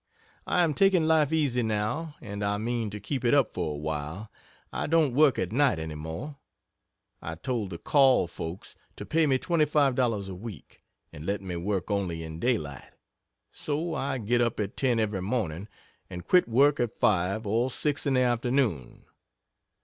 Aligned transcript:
I 0.47 0.63
am 0.63 0.73
taking 0.73 1.07
life 1.07 1.31
easy, 1.31 1.61
now, 1.61 2.15
and 2.21 2.43
I 2.43 2.57
mean 2.57 2.89
to 2.89 2.99
keep 2.99 3.23
it 3.23 3.35
up 3.35 3.53
for 3.53 3.75
awhile. 3.75 4.31
I 4.73 4.87
don't 4.87 5.13
work 5.13 5.37
at 5.37 5.51
night 5.51 5.77
any 5.77 5.93
more. 5.93 6.37
I 7.21 7.35
told 7.35 7.69
the 7.69 7.77
"Call" 7.77 8.25
folks 8.25 8.75
to 8.95 9.05
pay 9.05 9.27
me 9.27 9.37
$25 9.37 10.27
a 10.27 10.33
week 10.33 10.81
and 11.13 11.23
let 11.23 11.43
me 11.43 11.55
work 11.55 11.91
only 11.91 12.23
in 12.23 12.39
daylight. 12.39 12.93
So 13.51 13.93
I 13.93 14.17
get 14.17 14.41
up 14.41 14.59
at 14.59 14.75
ten 14.75 14.99
every 14.99 15.21
morning, 15.21 15.67
and 16.09 16.25
quit 16.27 16.47
work 16.47 16.79
at 16.79 16.97
five 16.97 17.45
or 17.45 17.69
six 17.69 18.07
in 18.07 18.15
the 18.15 18.21
afternoon. 18.21 19.05